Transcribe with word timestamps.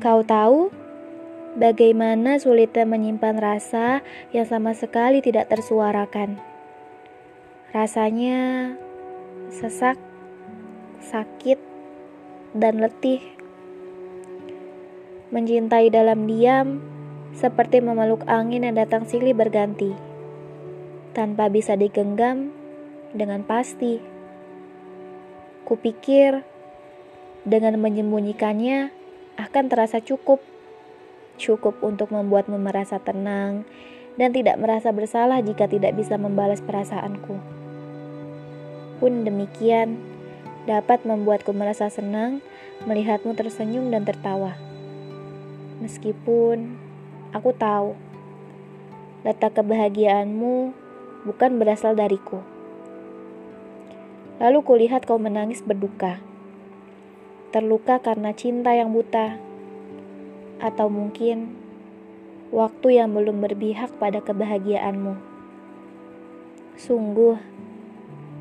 Kau 0.00 0.24
tahu 0.24 0.72
bagaimana 1.60 2.40
sulitnya 2.40 2.88
menyimpan 2.88 3.36
rasa 3.36 4.00
yang 4.32 4.48
sama 4.48 4.72
sekali 4.72 5.20
tidak 5.20 5.52
tersuarakan. 5.52 6.40
Rasanya 7.76 8.72
sesak, 9.52 10.00
sakit, 11.04 11.60
dan 12.56 12.80
letih. 12.80 13.20
Mencintai 15.28 15.92
dalam 15.92 16.24
diam 16.24 16.80
seperti 17.36 17.84
memeluk 17.84 18.24
angin 18.28 18.64
yang 18.64 18.76
datang 18.76 19.04
silih 19.04 19.36
berganti, 19.36 19.92
tanpa 21.12 21.52
bisa 21.52 21.76
digenggam 21.76 22.52
dengan 23.12 23.44
pasti. 23.44 24.00
Kupikir 25.64 26.44
dengan 27.48 27.80
menyembunyikannya 27.80 29.01
akan 29.42 29.64
terasa 29.66 29.98
cukup. 29.98 30.38
Cukup 31.40 31.82
untuk 31.82 32.14
membuatmu 32.14 32.60
merasa 32.60 33.02
tenang 33.02 33.66
dan 34.14 34.30
tidak 34.30 34.60
merasa 34.60 34.94
bersalah 34.94 35.42
jika 35.42 35.66
tidak 35.66 35.96
bisa 35.98 36.14
membalas 36.20 36.60
perasaanku 36.60 37.62
pun 39.02 39.26
demikian 39.26 39.98
dapat 40.62 41.02
membuatku 41.02 41.50
merasa 41.50 41.90
senang 41.90 42.38
melihatmu 42.86 43.34
tersenyum 43.34 43.90
dan 43.90 44.06
tertawa. 44.06 44.54
Meskipun 45.82 46.78
aku 47.34 47.50
tahu 47.50 47.98
letak 49.26 49.58
kebahagiaanmu 49.58 50.70
bukan 51.26 51.58
berasal 51.58 51.98
dariku. 51.98 52.46
Lalu 54.38 54.62
kulihat 54.62 55.02
kau 55.02 55.18
menangis 55.18 55.66
berduka. 55.66 56.22
Terluka 57.52 58.00
karena 58.00 58.32
cinta 58.32 58.72
yang 58.72 58.96
buta. 58.96 59.36
Atau 60.58 60.88
mungkin 60.88 61.52
waktu 62.48 62.96
yang 62.96 63.12
belum 63.12 63.44
berpihak 63.44 63.92
pada 64.00 64.24
kebahagiaanmu. 64.24 65.14
Sungguh, 66.80 67.36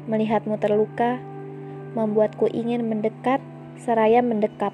Melihatmu 0.02 0.58
terluka 0.58 1.22
membuatku 1.94 2.50
ingin 2.50 2.82
mendekat 2.90 3.38
seraya 3.78 4.26
mendekap. 4.26 4.74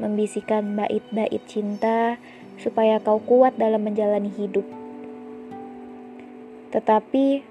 Membisikkan 0.00 0.64
bait-bait 0.72 1.44
cinta 1.44 2.16
supaya 2.56 2.96
kau 3.04 3.20
kuat 3.20 3.60
dalam 3.60 3.84
menjalani 3.84 4.32
hidup. 4.32 4.64
Tetapi 6.72 7.44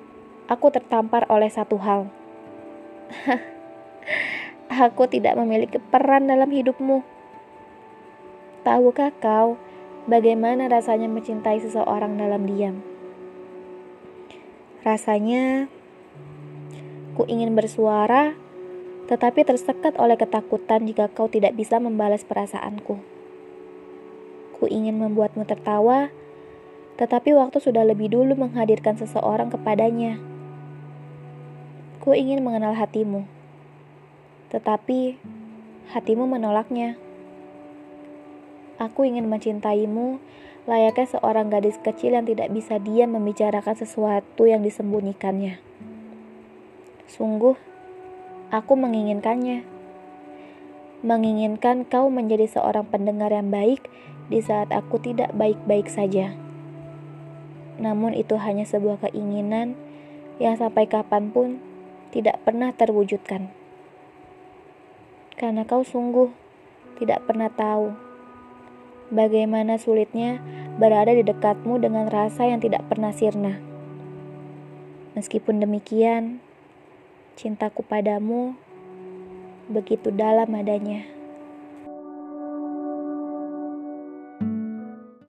aku 0.50 0.68
tertampar 0.74 1.30
oleh 1.30 1.54
satu 1.54 1.78
hal. 1.78 2.10
aku 4.82 5.06
tidak 5.06 5.38
memiliki 5.38 5.78
peran 5.78 6.26
dalam 6.26 6.50
hidupmu. 6.50 7.06
Tahukah 8.66 9.14
kau 9.22 9.62
bagaimana 10.10 10.66
rasanya 10.66 11.06
mencintai 11.06 11.62
seseorang 11.62 12.18
dalam 12.18 12.50
diam? 12.50 12.82
Rasanya 14.82 15.70
Ku 17.12 17.28
ingin 17.28 17.52
bersuara, 17.52 18.40
tetapi 19.12 19.44
tersekat 19.44 20.00
oleh 20.00 20.16
ketakutan 20.16 20.88
jika 20.88 21.12
kau 21.12 21.28
tidak 21.28 21.60
bisa 21.60 21.76
membalas 21.76 22.24
perasaanku. 22.24 23.04
Ku 24.56 24.64
ingin 24.72 24.96
membuatmu 24.96 25.44
tertawa, 25.44 26.08
tetapi 26.96 27.36
waktu 27.36 27.60
sudah 27.60 27.84
lebih 27.84 28.16
dulu 28.16 28.40
menghadirkan 28.40 28.96
seseorang 28.96 29.52
kepadanya. 29.52 30.24
Ku 32.00 32.16
ingin 32.16 32.40
mengenal 32.48 32.80
hatimu, 32.80 33.28
tetapi 34.52 35.16
hatimu 35.96 36.28
menolaknya. 36.28 37.00
Aku 38.76 39.08
ingin 39.08 39.32
mencintaimu 39.32 40.20
layaknya 40.68 41.18
seorang 41.18 41.50
gadis 41.50 41.80
kecil 41.80 42.14
yang 42.14 42.28
tidak 42.28 42.52
bisa 42.54 42.78
diam 42.78 43.16
membicarakan 43.16 43.74
sesuatu 43.74 44.46
yang 44.46 44.62
disembunyikannya. 44.62 45.58
Sungguh, 47.08 47.56
aku 48.54 48.74
menginginkannya. 48.76 49.64
Menginginkan 51.02 51.82
kau 51.88 52.14
menjadi 52.14 52.46
seorang 52.46 52.86
pendengar 52.86 53.34
yang 53.34 53.50
baik 53.50 53.82
di 54.30 54.38
saat 54.38 54.70
aku 54.70 55.02
tidak 55.02 55.34
baik-baik 55.34 55.90
saja. 55.90 56.38
Namun 57.82 58.14
itu 58.14 58.38
hanya 58.38 58.70
sebuah 58.70 59.10
keinginan 59.10 59.74
yang 60.38 60.54
sampai 60.62 60.86
kapan 60.86 61.34
pun 61.34 61.58
tidak 62.14 62.38
pernah 62.46 62.70
terwujudkan. 62.70 63.61
Karena 65.42 65.66
kau 65.66 65.82
sungguh 65.82 66.30
tidak 67.02 67.26
pernah 67.26 67.50
tahu 67.50 67.98
bagaimana 69.10 69.82
sulitnya 69.82 70.38
berada 70.78 71.18
di 71.18 71.26
dekatmu 71.26 71.82
dengan 71.82 72.06
rasa 72.14 72.46
yang 72.46 72.62
tidak 72.62 72.86
pernah 72.86 73.10
sirna. 73.10 73.58
Meskipun 75.18 75.58
demikian, 75.58 76.40
Cintaku 77.42 77.82
padamu 77.82 78.54
begitu 79.66 80.14
dalam 80.14 80.52
adanya. 80.54 81.21